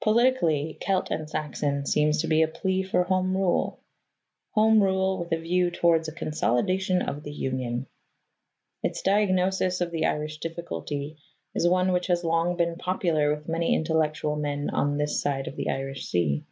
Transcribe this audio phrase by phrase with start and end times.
[0.00, 3.82] Politically, Celt and Saxon seems to be a plea for Home Rule
[4.52, 7.86] Home Rule, with a view towards a "consolidation of the union."
[8.82, 11.18] Its diagnosis of the Irish difficulty
[11.54, 15.56] is one which has long been popular with many intellectual men on this side of
[15.56, 16.46] the Irish Sea.